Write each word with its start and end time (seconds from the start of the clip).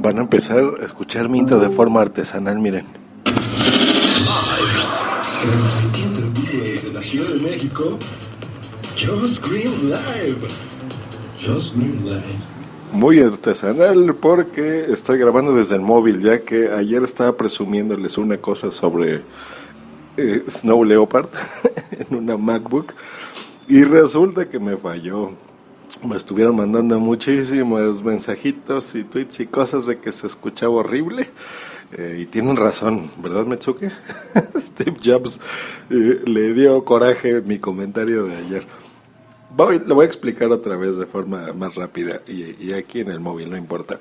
Van 0.00 0.16
a 0.16 0.20
empezar 0.20 0.62
a 0.80 0.84
escuchar 0.84 1.28
mi 1.28 1.44
de 1.44 1.70
forma 1.70 2.00
artesanal, 2.00 2.60
miren. 2.60 2.86
Transmitiendo 5.42 6.20
desde 6.52 6.92
la 6.92 7.02
Ciudad 7.02 7.28
de 7.30 7.40
México, 7.40 7.98
Just 8.96 9.44
Green 9.44 9.90
Live. 9.90 10.46
Just 11.44 11.74
Green 11.74 12.04
Live. 12.04 12.22
Muy 12.92 13.20
artesanal 13.20 14.14
porque 14.14 14.86
estoy 14.92 15.18
grabando 15.18 15.52
desde 15.52 15.74
el 15.74 15.80
móvil, 15.80 16.20
ya 16.20 16.42
que 16.42 16.70
ayer 16.70 17.02
estaba 17.02 17.36
presumiéndoles 17.36 18.18
una 18.18 18.38
cosa 18.38 18.70
sobre 18.70 19.22
eh, 20.16 20.44
Snow 20.48 20.84
Leopard 20.84 21.28
en 21.90 22.16
una 22.16 22.36
MacBook 22.36 22.94
y 23.66 23.82
resulta 23.82 24.48
que 24.48 24.60
me 24.60 24.76
falló. 24.76 25.47
Me 26.06 26.16
estuvieron 26.16 26.56
mandando 26.56 27.00
muchísimos 27.00 28.02
mensajitos 28.02 28.94
y 28.94 29.04
tweets 29.04 29.40
y 29.40 29.46
cosas 29.46 29.86
de 29.86 29.98
que 29.98 30.12
se 30.12 30.26
escuchaba 30.26 30.74
horrible. 30.74 31.30
Eh, 31.92 32.18
y 32.22 32.26
tienen 32.26 32.56
razón, 32.56 33.10
¿verdad, 33.22 33.46
Metsuke? 33.46 33.90
Steve 34.56 34.96
Jobs 35.02 35.40
eh, 35.88 36.20
le 36.24 36.52
dio 36.52 36.84
coraje 36.84 37.40
mi 37.40 37.58
comentario 37.58 38.24
de 38.26 38.36
ayer. 38.36 38.66
Voy, 39.56 39.80
lo 39.84 39.94
voy 39.94 40.04
a 40.04 40.06
explicar 40.08 40.50
otra 40.50 40.76
vez 40.76 40.98
de 40.98 41.06
forma 41.06 41.52
más 41.54 41.74
rápida 41.74 42.20
y, 42.26 42.66
y 42.66 42.72
aquí 42.74 43.00
en 43.00 43.08
el 43.08 43.20
móvil, 43.20 43.50
no 43.50 43.56
importa. 43.56 43.98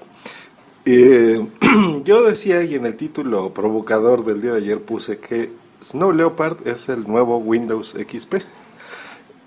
Eh, 0.85 1.45
yo 2.03 2.23
decía 2.23 2.63
y 2.63 2.75
en 2.75 2.85
el 2.85 2.95
título 2.95 3.53
provocador 3.53 4.23
del 4.23 4.41
día 4.41 4.51
de 4.51 4.59
ayer 4.59 4.81
puse 4.81 5.19
que 5.19 5.51
Snow 5.81 6.11
Leopard 6.11 6.65
es 6.65 6.89
el 6.89 7.03
nuevo 7.03 7.37
Windows 7.37 7.91
XP. 7.91 8.35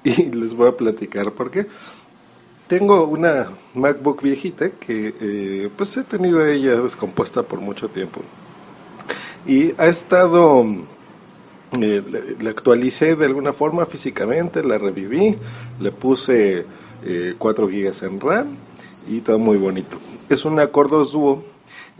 Y 0.02 0.30
les 0.30 0.54
voy 0.54 0.68
a 0.68 0.76
platicar 0.78 1.32
por 1.32 1.50
qué. 1.50 1.66
Tengo 2.70 3.04
una 3.04 3.50
MacBook 3.74 4.22
viejita 4.22 4.70
que 4.70 5.12
eh, 5.20 5.70
pues 5.76 5.96
he 5.96 6.04
tenido 6.04 6.46
ella 6.46 6.80
descompuesta 6.80 7.42
por 7.42 7.60
mucho 7.60 7.88
tiempo. 7.88 8.20
Y 9.44 9.74
ha 9.76 9.88
estado, 9.88 10.62
eh, 10.62 12.00
le, 12.08 12.36
le 12.38 12.48
actualicé 12.48 13.16
de 13.16 13.26
alguna 13.26 13.52
forma 13.52 13.86
físicamente, 13.86 14.62
la 14.62 14.78
reviví, 14.78 15.36
le 15.80 15.90
puse 15.90 16.64
eh, 17.02 17.34
4 17.36 17.66
GB 17.66 18.04
en 18.04 18.20
RAM 18.20 18.56
y 19.08 19.20
todo 19.20 19.40
muy 19.40 19.56
bonito. 19.56 19.98
Es 20.28 20.44
una 20.44 20.68
Core 20.68 20.90
2 20.90 21.12
Duo 21.12 21.44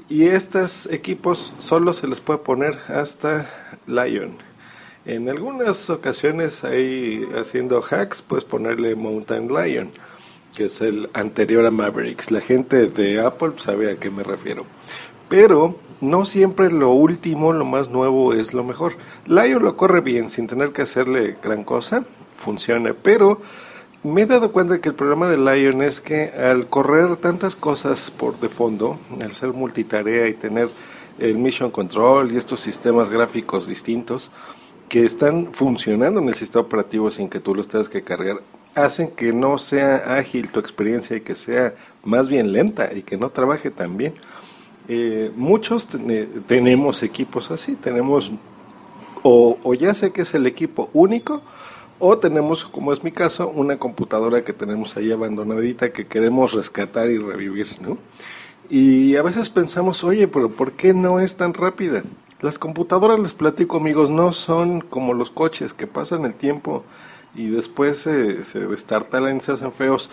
y 0.08 0.26
estos 0.26 0.86
equipos 0.86 1.52
solo 1.58 1.92
se 1.92 2.06
les 2.06 2.20
puede 2.20 2.38
poner 2.38 2.78
hasta 2.86 3.50
Lion. 3.88 4.38
En 5.04 5.28
algunas 5.30 5.90
ocasiones 5.90 6.62
ahí 6.62 7.28
haciendo 7.34 7.82
hacks 7.82 8.22
puedes 8.22 8.44
ponerle 8.44 8.94
Mountain 8.94 9.48
Lion 9.48 9.90
que 10.54 10.66
es 10.66 10.80
el 10.80 11.10
anterior 11.12 11.64
a 11.66 11.70
Mavericks. 11.70 12.30
La 12.30 12.40
gente 12.40 12.86
de 12.86 13.20
Apple 13.20 13.52
sabe 13.56 13.90
a 13.90 13.96
qué 13.96 14.10
me 14.10 14.22
refiero. 14.22 14.64
Pero 15.28 15.76
no 16.00 16.24
siempre 16.24 16.72
lo 16.72 16.90
último, 16.90 17.52
lo 17.52 17.64
más 17.64 17.90
nuevo 17.90 18.32
es 18.32 18.54
lo 18.54 18.64
mejor. 18.64 18.94
Lion 19.26 19.62
lo 19.62 19.76
corre 19.76 20.00
bien 20.00 20.28
sin 20.28 20.46
tener 20.46 20.72
que 20.72 20.82
hacerle 20.82 21.36
gran 21.42 21.64
cosa, 21.64 22.04
funciona, 22.36 22.94
pero 22.94 23.40
me 24.02 24.22
he 24.22 24.26
dado 24.26 24.50
cuenta 24.50 24.80
que 24.80 24.88
el 24.88 24.94
problema 24.94 25.28
de 25.28 25.36
Lion 25.36 25.82
es 25.82 26.00
que 26.00 26.30
al 26.30 26.68
correr 26.68 27.16
tantas 27.16 27.54
cosas 27.54 28.10
por 28.10 28.40
de 28.40 28.48
fondo, 28.48 28.98
al 29.20 29.32
ser 29.32 29.52
multitarea 29.52 30.26
y 30.28 30.34
tener 30.34 30.68
el 31.18 31.36
Mission 31.36 31.70
Control 31.70 32.32
y 32.32 32.38
estos 32.38 32.60
sistemas 32.60 33.10
gráficos 33.10 33.66
distintos 33.66 34.32
que 34.88 35.04
están 35.04 35.50
funcionando 35.52 36.20
en 36.20 36.28
el 36.28 36.34
sistema 36.34 36.64
operativo 36.64 37.10
sin 37.10 37.28
que 37.28 37.40
tú 37.40 37.54
los 37.54 37.68
tengas 37.68 37.90
que 37.90 38.02
cargar, 38.02 38.40
hacen 38.74 39.10
que 39.10 39.32
no 39.32 39.58
sea 39.58 40.16
ágil 40.16 40.50
tu 40.50 40.60
experiencia 40.60 41.16
y 41.16 41.20
que 41.20 41.36
sea 41.36 41.74
más 42.04 42.28
bien 42.28 42.52
lenta 42.52 42.90
y 42.94 43.02
que 43.02 43.16
no 43.16 43.30
trabaje 43.30 43.70
tan 43.70 43.96
bien. 43.96 44.14
Eh, 44.88 45.30
muchos 45.36 45.88
tenemos 46.46 47.02
equipos 47.02 47.50
así, 47.50 47.76
tenemos 47.76 48.32
o, 49.22 49.74
ya 49.74 49.94
sé 49.94 50.12
que 50.12 50.22
es 50.22 50.34
el 50.34 50.46
equipo 50.46 50.90
único 50.92 51.42
o 51.98 52.16
tenemos, 52.18 52.64
como 52.64 52.92
es 52.92 53.04
mi 53.04 53.12
caso, 53.12 53.48
una 53.48 53.78
computadora 53.78 54.42
que 54.42 54.54
tenemos 54.54 54.96
ahí 54.96 55.12
abandonadita 55.12 55.92
que 55.92 56.06
queremos 56.06 56.54
rescatar 56.54 57.10
y 57.10 57.18
revivir, 57.18 57.68
¿no? 57.80 57.98
Y 58.70 59.16
a 59.16 59.22
veces 59.22 59.50
pensamos, 59.50 60.02
oye, 60.04 60.26
pero 60.26 60.48
¿por 60.48 60.72
qué 60.72 60.94
no 60.94 61.20
es 61.20 61.36
tan 61.36 61.52
rápida? 61.52 62.02
Las 62.40 62.58
computadoras, 62.58 63.20
les 63.20 63.34
platico 63.34 63.76
amigos, 63.76 64.08
no 64.08 64.32
son 64.32 64.80
como 64.80 65.12
los 65.12 65.30
coches 65.30 65.74
que 65.74 65.86
pasan 65.86 66.24
el 66.24 66.34
tiempo 66.34 66.84
y 67.34 67.48
después 67.48 67.98
se, 67.98 68.44
se 68.44 68.66
destartalan 68.66 69.40
se 69.40 69.52
hacen 69.52 69.72
feos. 69.72 70.10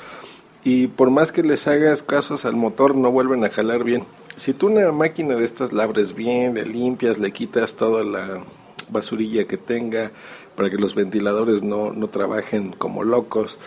Y 0.63 0.88
por 0.88 1.09
más 1.11 1.31
que 1.31 1.44
les 1.44 1.67
hagas 1.67 2.03
casos 2.03 2.45
al 2.45 2.55
motor, 2.55 2.95
no 2.95 3.11
vuelven 3.11 3.44
a 3.45 3.50
jalar 3.50 3.83
bien. 3.83 4.03
Si 4.35 4.53
tú 4.53 4.67
una 4.67 4.91
máquina 4.91 5.35
de 5.35 5.45
estas 5.45 5.72
labres 5.72 6.13
bien, 6.13 6.56
le 6.56 6.66
limpias, 6.66 7.17
le 7.17 7.31
quitas 7.31 7.75
toda 7.75 8.03
la 8.03 8.44
basurilla 8.89 9.47
que 9.47 9.57
tenga 9.57 10.11
para 10.56 10.69
que 10.69 10.77
los 10.77 10.95
ventiladores 10.95 11.63
no, 11.63 11.91
no 11.94 12.09
trabajen 12.09 12.72
como 12.72 13.03
locos, 13.03 13.57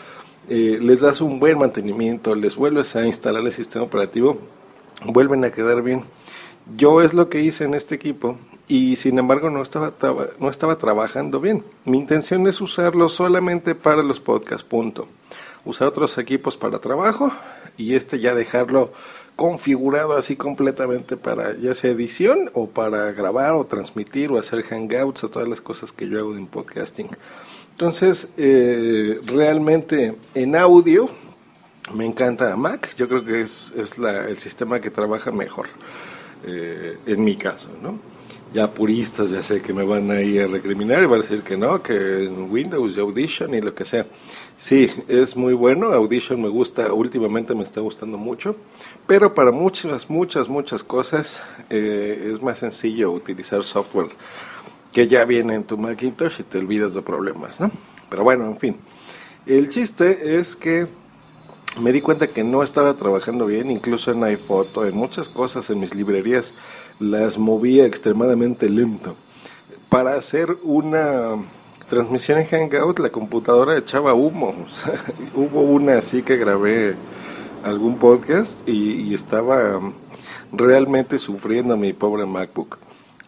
eh, 0.48 0.78
les 0.80 1.00
das 1.00 1.20
un 1.20 1.38
buen 1.38 1.58
mantenimiento, 1.58 2.34
les 2.34 2.56
vuelves 2.56 2.96
a 2.96 3.06
instalar 3.06 3.42
el 3.44 3.52
sistema 3.52 3.84
operativo, 3.84 4.38
vuelven 5.04 5.44
a 5.44 5.52
quedar 5.52 5.82
bien. 5.82 6.04
Yo 6.76 7.02
es 7.02 7.14
lo 7.14 7.28
que 7.28 7.40
hice 7.40 7.64
en 7.64 7.74
este 7.74 7.94
equipo 7.94 8.36
y 8.70 8.94
sin 8.94 9.18
embargo 9.18 9.50
no 9.50 9.62
estaba, 9.62 9.92
no 10.38 10.48
estaba 10.48 10.78
trabajando 10.78 11.40
bien. 11.40 11.64
Mi 11.86 11.98
intención 11.98 12.46
es 12.46 12.60
usarlo 12.60 13.08
solamente 13.08 13.74
para 13.74 14.04
los 14.04 14.20
podcasts, 14.20 14.62
punto. 14.62 15.08
Usar 15.64 15.88
otros 15.88 16.16
equipos 16.18 16.56
para 16.56 16.78
trabajo 16.78 17.32
y 17.76 17.94
este 17.96 18.20
ya 18.20 18.32
dejarlo 18.32 18.92
configurado 19.34 20.16
así 20.16 20.36
completamente 20.36 21.16
para 21.16 21.56
ya 21.56 21.74
sea 21.74 21.90
edición 21.90 22.48
o 22.54 22.68
para 22.68 23.10
grabar 23.10 23.54
o 23.54 23.66
transmitir 23.66 24.30
o 24.30 24.38
hacer 24.38 24.62
hangouts 24.62 25.24
o 25.24 25.30
todas 25.30 25.48
las 25.48 25.60
cosas 25.60 25.92
que 25.92 26.08
yo 26.08 26.20
hago 26.20 26.36
en 26.36 26.46
podcasting. 26.46 27.08
Entonces, 27.72 28.30
eh, 28.36 29.20
realmente 29.26 30.14
en 30.34 30.54
audio 30.54 31.10
me 31.92 32.06
encanta 32.06 32.54
Mac, 32.54 32.94
yo 32.96 33.08
creo 33.08 33.24
que 33.24 33.40
es, 33.40 33.72
es 33.76 33.98
la, 33.98 34.28
el 34.28 34.38
sistema 34.38 34.80
que 34.80 34.90
trabaja 34.90 35.32
mejor 35.32 35.66
eh, 36.46 36.98
en 37.04 37.24
mi 37.24 37.34
caso, 37.34 37.70
¿no? 37.82 38.19
Ya 38.52 38.72
puristas 38.72 39.30
ya 39.30 39.42
sé 39.42 39.62
que 39.62 39.72
me 39.72 39.84
van 39.84 40.10
a 40.10 40.20
ir 40.22 40.42
a 40.42 40.46
recriminar 40.46 41.02
y 41.02 41.06
van 41.06 41.20
a 41.20 41.22
decir 41.22 41.42
que 41.42 41.56
no, 41.56 41.82
que 41.82 42.24
en 42.24 42.50
Windows 42.50 42.96
y 42.96 43.00
Audition 43.00 43.54
y 43.54 43.60
lo 43.60 43.74
que 43.74 43.84
sea. 43.84 44.06
Sí, 44.58 44.90
es 45.08 45.36
muy 45.36 45.54
bueno, 45.54 45.92
Audition 45.92 46.42
me 46.42 46.48
gusta, 46.48 46.92
últimamente 46.92 47.54
me 47.54 47.62
está 47.62 47.80
gustando 47.80 48.18
mucho, 48.18 48.56
pero 49.06 49.34
para 49.34 49.52
muchas, 49.52 50.10
muchas, 50.10 50.48
muchas 50.48 50.82
cosas 50.82 51.42
eh, 51.70 52.28
es 52.30 52.42
más 52.42 52.58
sencillo 52.58 53.12
utilizar 53.12 53.62
software 53.62 54.10
que 54.92 55.06
ya 55.06 55.24
viene 55.24 55.54
en 55.54 55.64
tu 55.64 55.78
Macintosh 55.78 56.40
y 56.40 56.42
te 56.42 56.58
olvidas 56.58 56.94
de 56.94 57.02
problemas, 57.02 57.60
¿no? 57.60 57.70
Pero 58.08 58.24
bueno, 58.24 58.46
en 58.46 58.56
fin. 58.56 58.76
El 59.46 59.68
chiste 59.68 60.36
es 60.36 60.56
que 60.56 60.88
me 61.80 61.92
di 61.92 62.00
cuenta 62.00 62.26
que 62.26 62.42
no 62.42 62.62
estaba 62.62 62.94
trabajando 62.94 63.46
bien, 63.46 63.70
incluso 63.70 64.10
en 64.10 64.24
iPhoto, 64.24 64.84
en 64.84 64.96
muchas 64.96 65.28
cosas, 65.28 65.70
en 65.70 65.78
mis 65.78 65.94
librerías 65.94 66.52
las 67.00 67.38
movía 67.38 67.86
extremadamente 67.86 68.68
lento. 68.68 69.16
Para 69.88 70.14
hacer 70.14 70.56
una 70.62 71.36
transmisión 71.88 72.38
en 72.38 72.46
Hangout, 72.46 73.00
la 73.00 73.10
computadora 73.10 73.76
echaba 73.76 74.14
humo. 74.14 74.54
hubo 75.34 75.62
una 75.62 75.98
así 75.98 76.22
que 76.22 76.36
grabé 76.36 76.94
algún 77.64 77.98
podcast 77.98 78.66
y, 78.68 79.12
estaba 79.12 79.80
realmente 80.52 81.18
sufriendo 81.18 81.76
mi 81.76 81.92
pobre 81.92 82.26
MacBook. 82.26 82.78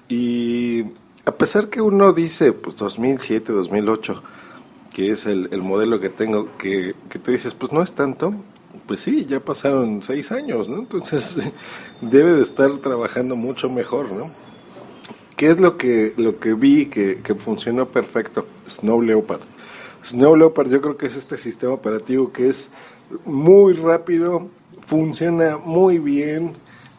Y 0.08 0.84
a 1.24 1.32
pesar 1.32 1.68
que 1.68 1.80
uno 1.80 2.12
dice, 2.12 2.52
pues 2.52 2.76
2007, 2.76 3.52
2008, 3.52 4.22
que 4.92 5.10
es 5.10 5.26
el, 5.26 5.48
el 5.50 5.62
modelo 5.62 5.98
que 5.98 6.10
tengo, 6.10 6.48
que, 6.58 6.94
que 7.08 7.18
te 7.18 7.32
dices, 7.32 7.54
pues 7.54 7.72
no 7.72 7.82
es 7.82 7.94
tanto, 7.94 8.34
pues 8.86 9.00
sí, 9.00 9.24
ya 9.26 9.40
pasaron 9.40 10.02
seis 10.02 10.32
años, 10.32 10.68
¿no? 10.68 10.78
Entonces 10.78 11.50
debe 12.00 12.32
de 12.32 12.42
estar 12.42 12.70
trabajando 12.78 13.36
mucho 13.36 13.70
mejor, 13.70 14.12
¿no? 14.12 14.30
¿Qué 15.36 15.50
es 15.50 15.58
lo 15.58 15.76
que, 15.76 16.14
lo 16.16 16.38
que 16.38 16.54
vi 16.54 16.86
que, 16.86 17.20
que 17.22 17.34
funcionó 17.34 17.88
perfecto? 17.88 18.46
Snow 18.68 19.02
Leopard. 19.02 19.42
Snow 20.04 20.36
Leopard 20.36 20.70
yo 20.70 20.80
creo 20.80 20.96
que 20.96 21.06
es 21.06 21.16
este 21.16 21.36
sistema 21.36 21.72
operativo 21.72 22.32
que 22.32 22.48
es 22.48 22.70
muy 23.24 23.74
rápido, 23.74 24.48
funciona 24.80 25.58
muy 25.58 25.98
bien, 25.98 26.54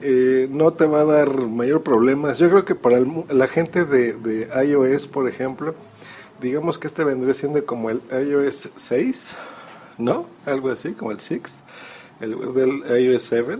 eh, 0.06 0.48
no 0.52 0.74
te 0.74 0.86
va 0.86 1.02
a 1.02 1.06
dar 1.06 1.30
mayor 1.48 1.82
problemas. 1.82 2.38
Yo 2.38 2.50
creo 2.50 2.66
que 2.66 2.76
para 2.76 3.02
la 3.30 3.48
gente 3.48 3.86
de, 3.86 4.14
de, 4.14 4.50
iOS, 4.66 5.08
por 5.08 5.30
ejemplo, 5.30 5.76
digamos 6.42 6.78
que 6.78 6.88
este 6.88 7.04
vendría 7.04 7.34
siendo 7.34 7.66
como 7.66 7.90
el 7.90 8.02
iOS 8.12 8.72
6, 8.76 9.38
¿no? 9.98 10.26
Algo 10.46 10.72
así, 10.72 10.92
como 10.92 11.12
el 11.12 11.22
6, 11.22 11.60
el 12.20 12.54
del 12.54 13.04
iOS 13.04 13.24
7, 13.24 13.60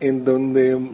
en 0.00 0.24
donde 0.24 0.90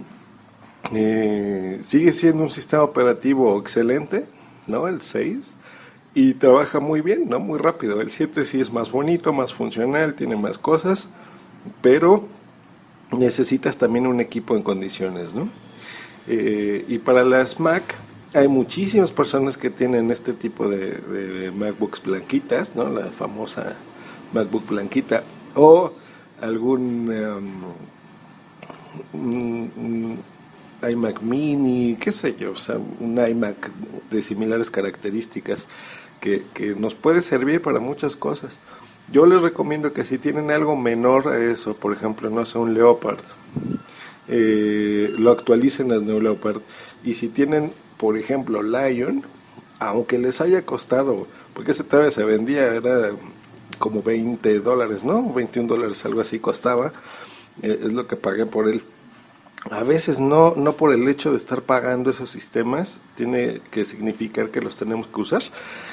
eh, 0.95 1.79
sigue 1.83 2.13
siendo 2.13 2.43
un 2.43 2.51
sistema 2.51 2.83
operativo 2.83 3.59
excelente, 3.59 4.27
¿no? 4.67 4.89
El 4.89 5.01
6 5.01 5.57
y 6.15 6.35
trabaja 6.35 6.79
muy 6.79 7.01
bien, 7.01 7.29
¿no? 7.29 7.41
Muy 7.41 7.59
rápido. 7.59 8.01
El 8.01 8.11
7 8.11 8.45
sí 8.45 8.61
es 8.61 8.73
más 8.73 8.91
bonito, 8.91 9.33
más 9.33 9.53
funcional, 9.53 10.15
tiene 10.15 10.37
más 10.37 10.59
cosas, 10.59 11.09
pero 11.83 12.29
necesitas 13.11 13.77
también 13.77 14.07
un 14.07 14.21
equipo 14.21 14.57
en 14.57 14.63
condiciones, 14.63 15.35
¿no? 15.35 15.49
Eh, 16.27 16.85
y 16.89 16.99
para 16.99 17.25
las 17.25 17.61
Mac 17.61 17.97
hay 18.33 18.49
muchísimas 18.49 19.13
personas 19.13 19.57
que 19.59 19.71
tienen 19.71 20.11
este 20.11 20.33
tipo 20.33 20.69
de, 20.69 21.53
MacBooks 21.55 22.03
blanquitas, 22.03 22.75
¿no? 22.77 22.89
La 22.89 23.07
famosa 23.07 23.77
MacBook 24.33 24.69
blanquita 24.69 25.25
o 25.55 25.93
algún 26.41 27.11
um, 29.13 30.17
iMac 30.89 31.23
mini, 31.23 31.97
qué 31.99 32.13
sé 32.13 32.37
yo, 32.37 32.53
o 32.53 32.57
sea, 32.57 32.77
un 32.77 33.19
iMac 33.19 33.71
de 34.11 34.23
similares 34.23 34.71
características 34.71 35.69
que, 36.21 36.75
nos 36.79 36.95
puede 36.95 37.21
servir 37.23 37.61
para 37.61 37.81
muchas 37.81 38.17
cosas. 38.17 38.59
Yo 39.13 39.27
les 39.27 39.43
recomiendo 39.43 39.93
que 39.93 40.05
si 40.05 40.17
tienen 40.17 40.51
algo 40.51 40.77
menor 40.77 41.29
a 41.29 41.39
eso, 41.39 41.75
por 41.75 41.93
ejemplo, 41.93 42.31
no 42.31 42.47
sé, 42.47 42.59
un 42.59 42.73
Leopard, 42.73 43.23
eh, 44.29 45.13
lo 45.19 45.31
actualicen 45.31 45.93
a 45.93 45.99
Neo 45.99 46.21
Leopard. 46.21 46.63
Y 47.03 47.15
si 47.15 47.29
tienen, 47.29 47.73
por 47.99 48.17
ejemplo, 48.17 48.63
Lion, 48.63 49.25
aunque 49.79 50.19
les 50.19 50.41
haya 50.41 50.65
costado, 50.65 51.27
porque 51.53 51.73
ese 51.73 51.85
todavía 51.85 52.11
se 52.11 52.25
vendía, 52.25 52.75
era 52.75 53.11
como 53.77 54.03
20 54.03 54.61
dólares, 54.61 55.05
¿no? 55.05 55.33
21 55.33 55.69
dólares, 55.69 56.05
algo 56.05 56.21
así 56.21 56.39
costaba, 56.39 56.93
eh, 57.63 57.81
es 57.85 57.93
lo 57.93 58.07
que 58.07 58.17
pagué 58.17 58.47
por 58.47 58.69
él 58.69 58.83
a 59.71 59.83
veces 59.83 60.21
no, 60.21 60.55
no 60.57 60.77
por 60.77 60.93
el 60.93 61.09
hecho 61.09 61.31
de 61.31 61.39
estar 61.39 61.63
pagando 61.63 62.11
esos 62.11 62.31
sistemas, 62.31 63.01
tiene 63.15 63.61
que 63.71 63.85
significar 63.85 64.51
que 64.51 64.61
los 64.61 64.77
tenemos 64.77 65.07
que 65.07 65.21
usar. 65.21 65.43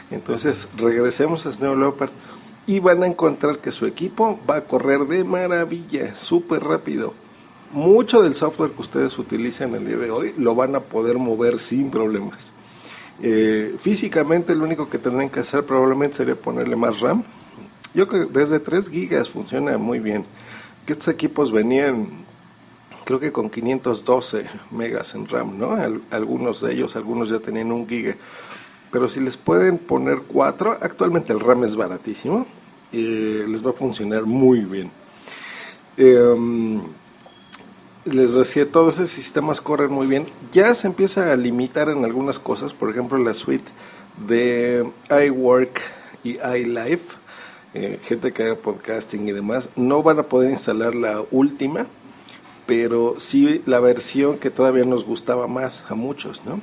Entonces 0.10 0.70
regresemos 0.78 1.46
a 1.46 1.54
Snow 1.54 1.76
Leopard 1.76 2.12
y 2.68 2.80
van 2.80 3.04
a 3.04 3.08
encontrar 3.08 3.60
que 3.60 3.72
su 3.72 3.86
equipo 3.86 4.40
va 4.50 4.58
a 4.58 4.64
correr 4.66 5.02
de 5.02 5.24
maravilla, 5.24 6.16
súper 6.16 6.64
rápido. 6.64 7.14
Mucho 7.72 8.22
del 8.22 8.34
software 8.34 8.72
que 8.72 8.82
ustedes 8.82 9.18
utilizan 9.18 9.74
el 9.76 9.86
día 9.86 9.98
de 9.98 10.12
hoy 10.12 10.34
lo 10.38 10.54
van 10.54 10.76
a 10.76 10.82
poder 10.82 11.18
mover 11.18 11.58
sin 11.58 11.90
problemas. 11.90 12.52
Eh, 13.22 13.76
físicamente 13.78 14.56
lo 14.56 14.66
único 14.66 14.90
que 14.90 14.98
tendrán 14.98 15.30
que 15.30 15.40
hacer 15.40 15.66
probablemente 15.66 16.18
sería 16.18 16.36
ponerle 16.36 16.76
más 16.76 17.00
RAM. 17.00 17.24
Yo 17.94 18.08
creo 18.08 18.28
que 18.28 18.40
desde 18.40 18.60
3 18.60 18.90
gigas 18.90 19.30
funciona 19.30 19.78
muy 19.78 20.00
bien. 20.00 20.26
Que 20.86 20.94
estos 20.94 21.10
equipos 21.10 21.52
venían 21.52 22.26
creo 23.04 23.20
que 23.20 23.32
con 23.32 23.50
512 23.50 24.46
megas 24.72 25.16
en 25.16 25.28
RAM, 25.28 25.58
¿no? 25.58 25.76
algunos 26.12 26.62
de 26.62 26.74
ellos, 26.74 26.96
algunos 26.96 27.30
ya 27.30 27.40
tenían 27.40 27.72
un 27.72 27.88
giga. 27.88 28.16
Pero 28.92 29.10
si 29.10 29.20
les 29.20 29.38
pueden 29.38 29.78
poner 29.78 30.20
4, 30.28 30.78
actualmente 30.82 31.34
el 31.34 31.40
RAM 31.40 31.64
es 31.64 31.76
baratísimo, 31.76 32.46
y 32.92 33.44
les 33.44 33.66
va 33.66 33.72
a 33.72 33.74
funcionar 33.74 34.26
muy 34.26 34.60
bien. 34.60 34.92
Em, 35.98 36.82
les 38.06 38.34
decía, 38.34 38.70
todos 38.70 38.96
esos 38.96 39.10
sistemas 39.10 39.62
corren 39.62 39.92
muy 39.92 40.08
bien. 40.08 40.28
Ya 40.52 40.74
se 40.76 40.88
empieza 40.88 41.32
a 41.32 41.36
limitar 41.36 41.90
en 41.90 42.04
algunas 42.04 42.40
cosas, 42.40 42.74
por 42.74 42.90
ejemplo, 42.90 43.18
la 43.18 43.34
suite 43.34 43.72
de 44.28 44.90
iWork 45.10 45.82
y 46.24 46.38
iLife, 46.38 47.16
eh, 47.74 48.00
gente 48.04 48.32
que 48.32 48.44
haga 48.44 48.56
podcasting 48.56 49.28
y 49.28 49.32
demás, 49.32 49.70
no 49.76 50.04
van 50.04 50.20
a 50.20 50.24
poder 50.24 50.50
instalar 50.50 50.96
la 50.96 51.24
última 51.32 51.88
pero 52.72 53.16
sí 53.18 53.62
la 53.66 53.82
versión 53.82 54.38
que 54.38 54.50
todavía 54.50 54.86
nos 54.86 55.04
gustaba 55.04 55.46
más 55.48 55.84
a 55.90 55.96
muchos, 55.96 56.42
¿no? 56.46 56.62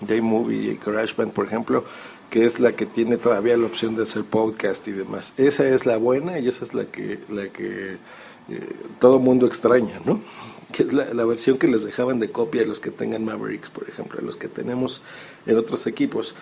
De 0.00 0.16
iMovie 0.16 0.72
y 0.72 0.76
GarageBand, 0.76 1.32
por 1.32 1.46
ejemplo, 1.46 1.84
que 2.30 2.44
es 2.44 2.60
la 2.60 2.76
que 2.76 2.86
tiene 2.86 3.16
todavía 3.16 3.56
la 3.56 3.66
opción 3.66 3.96
de 3.96 4.04
hacer 4.04 4.22
podcast 4.22 4.86
y 4.86 4.92
demás. 4.92 5.32
Esa 5.36 5.66
es 5.66 5.86
la 5.86 5.96
buena 5.96 6.38
y 6.38 6.46
esa 6.46 6.64
es 6.64 6.72
la 6.72 6.84
que, 6.84 7.18
la 7.28 7.48
que 7.48 7.96
eh, 8.48 8.76
todo 9.00 9.18
mundo 9.18 9.46
extraña, 9.46 10.00
¿no? 10.04 10.20
Que 10.70 10.82
es 10.82 10.92
la, 10.92 11.24
versión 11.24 11.56
que 11.56 11.66
les 11.66 11.82
dejaban 11.82 12.20
de 12.20 12.30
copia 12.30 12.62
a 12.62 12.66
los 12.66 12.78
que 12.78 12.90
tengan 12.90 13.24
Mavericks, 13.24 13.70
por 13.70 13.88
ejemplo, 13.88 14.20
a 14.20 14.22
los 14.22 14.36
que 14.36 14.48
tenemos 14.48 15.00
en 15.46 15.56
otros 15.56 15.86
equipos. 15.86 16.34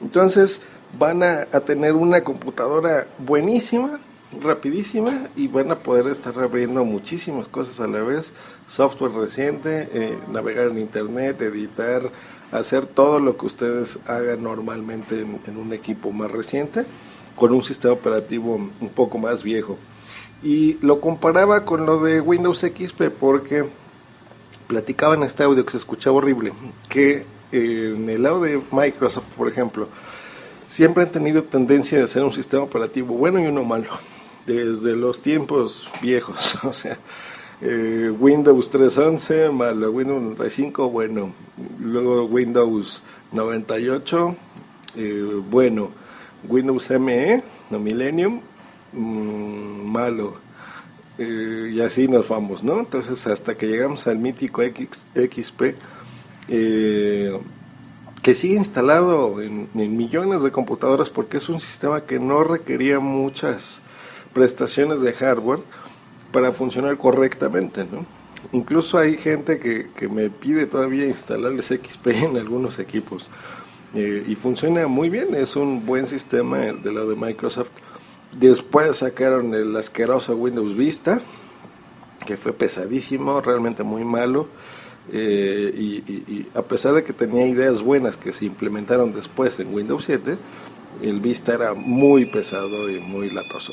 Entonces, 0.00 0.62
van 0.98 1.22
a 1.22 1.46
tener 1.60 1.94
una 1.94 2.22
computadora 2.22 3.06
buenísima, 3.18 4.00
rapidísima 4.40 5.28
y 5.36 5.48
van 5.48 5.70
a 5.70 5.78
poder 5.78 6.06
estar 6.06 6.38
abriendo 6.38 6.84
muchísimas 6.84 7.48
cosas 7.48 7.80
a 7.80 7.86
la 7.86 8.02
vez, 8.02 8.32
software 8.66 9.12
reciente, 9.12 9.88
eh, 9.92 10.18
navegar 10.30 10.68
en 10.68 10.78
internet, 10.78 11.40
editar, 11.42 12.10
hacer 12.50 12.86
todo 12.86 13.18
lo 13.18 13.36
que 13.36 13.46
ustedes 13.46 13.98
hagan 14.06 14.42
normalmente 14.42 15.20
en, 15.20 15.56
un 15.56 15.72
equipo 15.72 16.12
más 16.12 16.30
reciente 16.30 16.84
con 17.36 17.52
un 17.52 17.62
sistema 17.62 17.94
operativo 17.94 18.54
un 18.54 18.88
poco 18.90 19.18
más 19.18 19.42
viejo. 19.42 19.78
Y 20.42 20.74
lo 20.84 21.00
comparaba 21.00 21.64
con 21.64 21.86
lo 21.86 22.02
de 22.02 22.20
Windows 22.20 22.60
XP 22.60 23.04
porque 23.18 23.64
platicaba 24.66 25.14
en 25.14 25.22
este 25.22 25.44
audio 25.44 25.64
que 25.64 25.72
se 25.72 25.76
escuchaba 25.78 26.16
horrible, 26.16 26.52
que 26.88 27.24
en 27.52 28.08
el 28.08 28.22
lado 28.22 28.40
de 28.42 28.60
Microsoft, 28.70 29.26
por 29.36 29.48
ejemplo, 29.48 29.88
siempre 30.72 31.02
han 31.02 31.10
tenido 31.10 31.44
tendencia 31.44 31.98
de 31.98 32.04
hacer 32.04 32.24
un 32.24 32.32
sistema 32.32 32.62
operativo 32.62 33.14
bueno 33.14 33.38
y 33.38 33.44
uno 33.44 33.62
malo 33.62 33.90
desde 34.46 34.96
los 34.96 35.20
tiempos 35.20 35.90
viejos, 36.00 36.58
o 36.64 36.72
sea, 36.72 36.98
eh, 37.60 38.10
Windows 38.18 38.72
3.11 38.72 39.52
más 39.52 39.74
Windows 39.74 40.22
95, 40.22 40.88
bueno, 40.90 41.34
luego 41.78 42.24
Windows 42.24 43.04
98, 43.32 44.36
eh, 44.96 45.42
bueno, 45.50 45.90
Windows 46.48 46.90
ME, 46.98 47.42
no 47.70 47.78
Millennium, 47.78 48.40
mm, 48.94 49.92
malo, 49.92 50.38
eh, 51.18 51.70
y 51.74 51.80
así 51.82 52.08
nos 52.08 52.30
vamos, 52.30 52.64
¿no? 52.64 52.80
Entonces 52.80 53.26
hasta 53.26 53.56
que 53.58 53.66
llegamos 53.66 54.06
al 54.06 54.18
mítico 54.18 54.62
X, 54.62 55.06
XP, 55.14 55.76
que 58.22 58.34
sigue 58.34 58.54
instalado 58.54 59.40
en, 59.40 59.68
millones 59.74 60.42
de 60.42 60.52
computadoras 60.52 61.10
porque 61.10 61.38
es 61.38 61.48
un 61.48 61.60
sistema 61.60 62.02
que 62.02 62.18
no 62.18 62.44
requería 62.44 63.00
muchas 63.00 63.82
prestaciones 64.32 65.02
de 65.02 65.12
hardware 65.12 65.60
para 66.30 66.52
funcionar 66.52 66.96
correctamente, 66.96 67.84
¿no? 67.84 68.06
Incluso 68.52 68.98
hay 68.98 69.18
gente 69.18 69.58
que, 69.58 69.90
que 69.96 70.08
me 70.08 70.30
pide 70.30 70.66
todavía 70.66 71.06
instalarles 71.06 71.66
XP 71.66 72.06
en 72.08 72.36
algunos 72.36 72.78
equipos 72.78 73.30
eh, 73.94 74.24
y 74.26 74.36
funciona 74.36 74.86
muy 74.86 75.10
bien, 75.10 75.34
es 75.34 75.54
un 75.54 75.84
buen 75.84 76.06
sistema 76.06 76.58
de 76.58 76.92
la 76.92 77.04
de 77.04 77.14
Microsoft. 77.14 77.70
Después 78.38 78.96
sacaron 78.96 79.54
el 79.54 79.76
asqueroso 79.76 80.34
Windows 80.34 80.74
Vista, 80.74 81.20
que 82.24 82.38
fue 82.38 82.54
pesadísimo, 82.54 83.40
realmente 83.42 83.82
muy 83.82 84.04
malo. 84.04 84.48
Eh, 85.10 85.74
y, 85.76 86.12
y, 86.12 86.48
a 86.54 86.62
pesar 86.62 86.94
de 86.94 87.02
que 87.02 87.12
tenía 87.12 87.46
ideas 87.46 87.82
buenas 87.82 88.16
que 88.16 88.32
se 88.32 88.44
implementaron 88.44 89.12
después 89.12 89.58
en 89.58 89.74
Windows 89.74 90.04
7, 90.04 90.36
el 91.02 91.20
Vista 91.20 91.54
era 91.54 91.74
muy 91.74 92.26
pesado 92.26 92.88
y 92.90 93.00
muy 93.00 93.30
latoso. 93.30 93.72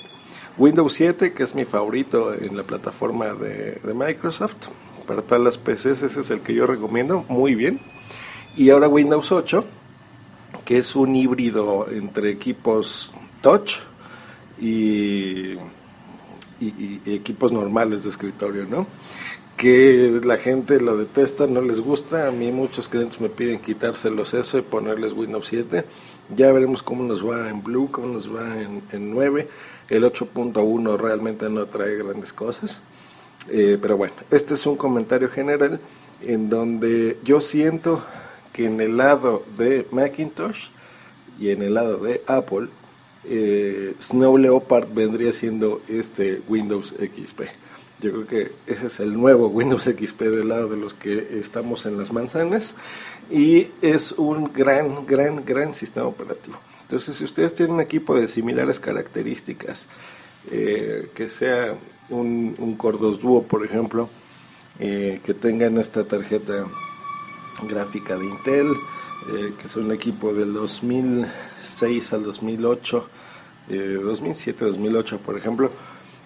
Windows 0.58 0.94
7, 0.94 1.34
que 1.34 1.44
es 1.44 1.56
mi 1.56 1.66
favorito 1.66 2.34
en 2.34 2.58
la 2.58 2.64
plataforma 2.64 3.34
de, 3.34 3.80
Microsoft. 3.94 4.68
Para 5.08 5.22
todas 5.22 5.42
las 5.42 5.58
PCs, 5.58 6.04
ese 6.04 6.22
es 6.22 6.30
el 6.30 6.42
que 6.42 6.54
yo 6.54 6.68
recomiendo. 6.68 7.26
Muy 7.30 7.56
bien. 7.56 7.80
Y 8.58 8.70
ahora 8.70 8.88
Windows 8.88 9.32
8, 9.32 9.66
que 10.66 10.78
es 10.78 10.96
un 10.96 11.16
híbrido 11.16 11.88
entre 11.90 12.32
equipos 12.32 13.14
touch 13.42 13.78
y, 14.60 15.54
y, 16.60 17.02
equipos 17.06 17.52
normales 17.52 18.04
de 18.04 18.10
escritorio, 18.10 18.66
¿no? 18.66 18.86
Que 19.60 20.22
la 20.24 20.38
gente 20.38 20.80
lo 20.80 20.98
detesta, 20.98 21.46
no 21.46 21.62
les 21.62 21.82
gusta. 21.82 22.28
A 22.28 22.32
mí 22.32 22.52
muchos 22.52 22.88
clientes 22.88 23.20
me 23.20 23.30
piden 23.30 23.60
quitárselos 23.60 24.34
eso 24.34 24.58
y 24.58 24.62
ponerles 24.62 25.14
Windows 25.14 25.48
7. 25.48 25.84
Ya 26.36 26.52
veremos 26.52 26.82
cómo 26.82 27.04
nos 27.04 27.28
va 27.28 27.50
en 27.50 27.62
Blue, 27.62 27.90
cómo 27.92 28.08
nos 28.08 28.34
va 28.34 28.62
en, 28.62 28.82
en 28.92 29.12
9 29.12 29.48
el 29.90 30.04
8.1 30.04 30.98
realmente 30.98 31.50
no 31.50 31.66
trae 31.66 31.96
grandes 31.98 32.32
cosas. 32.32 32.82
Eh, 33.50 33.78
pero 33.82 33.98
bueno, 33.98 34.14
este 34.30 34.54
es 34.54 34.66
un 34.66 34.76
comentario 34.76 35.30
general 35.30 35.80
en 36.22 36.50
donde 36.50 37.18
yo 37.24 37.42
siento 37.42 38.04
que 38.54 38.66
en 38.66 38.80
el 38.82 38.98
lado 38.98 39.44
de 39.58 39.88
Macintosh 39.92 40.68
y 41.40 41.50
en 41.50 41.62
el 41.62 41.74
lado 41.74 41.98
de 41.98 42.22
Apple, 42.28 42.68
eh, 43.24 43.96
Snow 44.00 44.38
Leopard 44.38 44.88
vendría 44.94 45.32
siendo 45.32 45.82
este 45.88 46.42
Windows 46.48 46.94
XP. 47.00 47.42
Yo 48.02 48.12
creo 48.12 48.28
que 48.28 48.52
ese 48.66 48.88
es 48.88 49.00
el 49.02 49.14
nuevo 49.14 49.48
Windows 49.48 49.84
XP 49.84 50.22
del 50.22 50.50
lado 50.50 50.70
de 50.70 50.78
los 50.78 50.94
que 50.94 51.40
estamos 51.40 51.86
en 51.86 51.98
las 51.98 52.14
manzanas 52.14 52.76
y 53.30 53.72
es 53.82 54.14
un 54.14 54.54
gran, 54.54 55.06
gran, 55.06 55.44
gran 55.44 55.74
sistema 55.74 56.08
operativo. 56.08 56.58
Entonces, 56.82 57.18
si 57.18 57.26
ustedes 57.26 57.54
tienen 57.54 57.76
un 57.76 57.82
equipo 57.82 58.16
de 58.16 58.28
similares 58.28 58.80
características, 58.80 59.88
eh, 60.50 61.12
que 61.14 61.30
sea 61.30 61.78
un, 62.10 62.56
un 62.58 62.76
Cordos 62.76 63.20
Duo, 63.20 63.44
por 63.44 63.66
ejemplo, 63.66 64.10
eh, 64.80 65.20
que 65.24 65.34
tengan 65.34 65.78
esta 65.78 66.06
tarjeta 66.06 66.66
gráfica 67.68 68.18
de 68.18 68.26
Intel, 68.26 68.72
eh, 69.34 69.54
que 69.60 69.68
es 69.68 69.76
un 69.76 69.92
equipo 69.92 70.34
del 70.34 70.54
2006 70.54 72.14
al 72.14 72.24
2008, 72.24 73.10
2007-2008 73.70 75.20
por 75.20 75.38
ejemplo, 75.38 75.70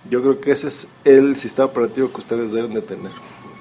yo 0.10 0.22
creo 0.22 0.40
que 0.40 0.52
ese 0.52 0.68
es 0.68 0.90
el 1.06 1.36
sistema 1.36 1.68
operativo 1.68 2.12
que 2.12 2.18
ustedes 2.18 2.52
deben 2.52 2.74
de 2.74 2.82
tener. 2.82 3.12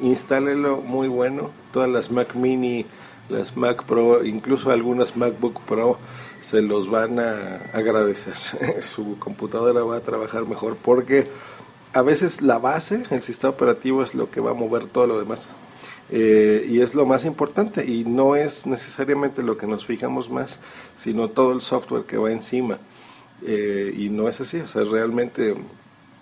Instálelo 0.01 0.79
muy 0.79 1.09
bueno, 1.09 1.51
todas 1.73 1.89
las 1.89 2.11
Mac 2.11 2.35
mini, 2.35 2.87
las 3.29 3.57
Mac 3.57 3.85
Pro, 3.85 4.25
incluso 4.25 4.71
algunas 4.71 5.17
MacBook 5.17 5.61
Pro 5.63 5.99
se 6.41 6.61
los 6.61 6.91
van 6.91 7.19
a 7.21 7.71
agradecer. 7.73 8.35
Su 8.81 9.19
computadora 9.19 9.85
va 9.85 9.97
a 9.97 10.01
trabajar 10.01 10.47
mejor 10.47 10.77
porque 10.77 11.29
a 11.93 12.03
veces 12.03 12.43
la 12.43 12.59
base, 12.59 13.05
el 13.11 13.23
sistema 13.23 13.53
operativo 13.53 14.03
es 14.03 14.15
lo 14.15 14.31
que 14.31 14.41
va 14.41 14.51
a 14.51 14.55
mover 14.55 14.87
todo 14.87 15.07
lo 15.07 15.19
demás. 15.19 15.47
Eh, 16.11 16.67
y 16.69 16.81
es 16.81 16.95
lo 16.95 17.07
más 17.07 17.25
importante 17.25 17.87
y 17.87 18.05
no 18.05 18.37
es 18.37 18.67
necesariamente 18.67 19.43
lo 19.43 19.57
que 19.57 19.67
nos 19.67 19.87
fijamos 19.87 20.29
más, 20.29 20.61
sino 20.97 21.29
todo 21.29 21.53
el 21.53 21.61
software 21.61 22.05
que 22.05 22.19
va 22.19 22.33
encima. 22.33 22.79
Eh, 23.45 23.95
y 23.97 24.11
no 24.11 24.29
es 24.29 24.41
así, 24.41 24.59
o 24.59 24.69
sea, 24.69 24.85
realmente 24.85 25.55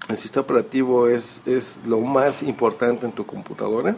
el 0.09 0.16
sistema 0.19 0.42
operativo 0.42 1.09
es, 1.09 1.47
es 1.47 1.83
lo 1.87 2.00
más 2.00 2.42
importante 2.42 3.07
en 3.07 3.12
tu 3.12 3.26
computadora, 3.26 3.97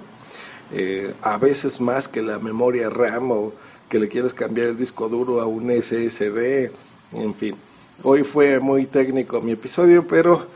eh, 0.73 1.15
a 1.23 1.37
veces 1.39 1.81
más 1.81 2.09
que 2.09 2.23
la 2.23 2.39
memoria 2.39 2.89
RAM 2.91 3.31
o 3.31 3.53
que 3.89 3.99
le 3.99 4.09
quieres 4.09 4.33
cambiar 4.33 4.69
el 4.69 4.77
disco 4.77 5.09
duro 5.09 5.41
a 5.41 5.47
un 5.47 5.71
SSD, 5.71 6.71
en 7.13 7.35
fin. 7.35 7.57
Hoy 8.03 8.25
fue 8.25 8.59
muy 8.59 8.87
técnico 8.87 9.41
mi 9.41 9.53
episodio, 9.53 10.07
pero 10.07 10.47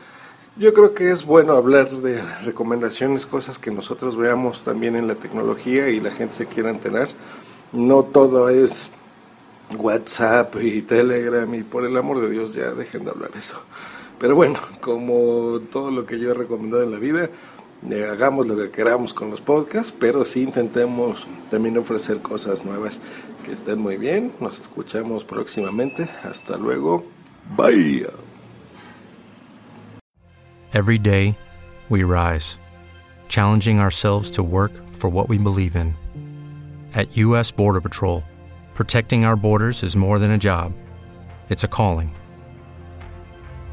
yo 0.57 0.73
creo 0.73 0.95
que 0.95 1.11
es 1.11 1.23
bueno 1.23 1.53
hablar 1.53 1.89
de 1.89 2.19
recomendaciones, 2.43 3.27
cosas 3.27 3.59
que 3.59 3.69
nosotros 3.69 4.17
veamos 4.17 4.63
también 4.63 4.95
en 4.95 5.07
la 5.07 5.15
tecnología 5.15 5.89
y 5.89 5.99
la 5.99 6.09
gente 6.09 6.33
se 6.33 6.45
quiera 6.47 6.71
enterar. 6.71 7.09
No 7.71 8.03
todo 8.03 8.49
es 8.49 8.89
WhatsApp 9.77 10.55
y 10.59 10.81
Telegram 10.81 11.53
y 11.53 11.61
por 11.61 11.85
el 11.85 11.95
amor 11.95 12.21
de 12.21 12.31
Dios 12.31 12.55
ya 12.55 12.71
dejen 12.71 13.05
de 13.05 13.11
hablar 13.11 13.31
eso. 13.35 13.61
Pero 14.19 14.35
bueno, 14.35 14.59
como 14.81 15.59
todo 15.71 15.91
lo 15.91 16.05
que 16.05 16.19
yo 16.19 16.31
he 16.31 16.33
recomendado 16.33 16.83
en 16.83 16.91
la 16.91 16.99
vida, 16.99 17.29
eh, 17.89 18.07
hagamos 18.09 18.47
lo 18.47 18.55
que 18.55 18.71
queramos 18.71 19.13
con 19.13 19.29
los 19.29 19.41
podcasts, 19.41 19.93
pero 19.97 20.25
sí 20.25 20.41
intentemos 20.41 21.27
también 21.51 21.77
ofrecer 21.77 22.21
cosas 22.21 22.65
nuevas 22.65 22.99
que 23.45 23.51
estén 23.51 23.79
muy 23.79 23.97
bien. 23.97 24.31
Nos 24.39 24.59
escuchamos 24.59 25.23
próximamente. 25.23 26.09
Hasta 26.23 26.57
luego. 26.57 27.03
Bye. 27.55 28.07
Every 30.73 30.97
day, 30.97 31.37
we 31.89 32.03
rise, 32.03 32.59
challenging 33.29 33.79
ourselves 33.79 34.29
to 34.31 34.43
work 34.43 34.71
for 34.89 35.09
what 35.09 35.29
we 35.29 35.37
believe 35.37 35.75
in. 35.75 35.95
At 36.93 37.15
U.S. 37.17 37.51
Border 37.51 37.79
Patrol, 37.79 38.23
protecting 38.73 39.23
our 39.23 39.35
borders 39.35 39.83
is 39.83 39.95
more 39.95 40.19
than 40.19 40.31
a 40.31 40.37
job, 40.37 40.73
it's 41.49 41.63
a 41.63 41.67
calling. 41.67 42.13